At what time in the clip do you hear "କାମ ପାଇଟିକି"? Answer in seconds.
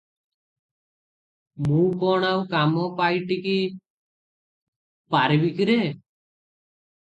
2.55-3.55